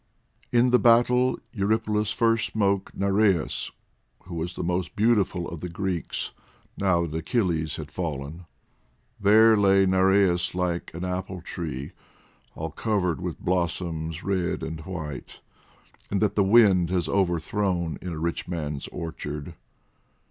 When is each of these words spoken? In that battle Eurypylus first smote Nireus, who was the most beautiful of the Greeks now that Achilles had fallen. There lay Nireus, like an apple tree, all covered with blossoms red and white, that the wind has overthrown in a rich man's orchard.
In 0.51 0.71
that 0.71 0.79
battle 0.79 1.37
Eurypylus 1.53 2.09
first 2.09 2.53
smote 2.53 2.85
Nireus, 2.97 3.69
who 4.23 4.33
was 4.33 4.55
the 4.55 4.63
most 4.63 4.95
beautiful 4.95 5.47
of 5.47 5.59
the 5.59 5.69
Greeks 5.69 6.31
now 6.75 7.05
that 7.05 7.15
Achilles 7.15 7.75
had 7.75 7.91
fallen. 7.91 8.45
There 9.19 9.55
lay 9.55 9.85
Nireus, 9.85 10.55
like 10.55 10.89
an 10.95 11.05
apple 11.05 11.41
tree, 11.41 11.91
all 12.55 12.71
covered 12.71 13.21
with 13.21 13.39
blossoms 13.39 14.23
red 14.23 14.63
and 14.63 14.79
white, 14.87 15.39
that 16.09 16.33
the 16.33 16.43
wind 16.43 16.89
has 16.89 17.07
overthrown 17.07 17.99
in 18.01 18.07
a 18.11 18.17
rich 18.17 18.47
man's 18.47 18.87
orchard. 18.87 19.53